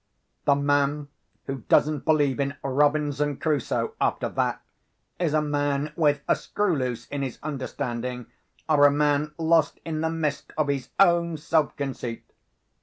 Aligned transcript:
The 0.45 0.55
man 0.55 1.09
who 1.45 1.59
doesn't 1.69 2.05
believe 2.05 2.39
in 2.39 2.55
Robinson 2.63 3.37
Crusoe, 3.37 3.93
after 4.01 4.29
that, 4.29 4.63
is 5.19 5.35
a 5.35 5.43
man 5.43 5.93
with 5.95 6.21
a 6.27 6.35
screw 6.35 6.75
loose 6.75 7.05
in 7.09 7.21
his 7.21 7.37
understanding, 7.43 8.25
or 8.67 8.87
a 8.87 8.91
man 8.91 9.35
lost 9.37 9.79
in 9.85 10.01
the 10.01 10.09
mist 10.09 10.53
of 10.57 10.69
his 10.69 10.89
own 10.99 11.37
self 11.37 11.75
conceit! 11.77 12.23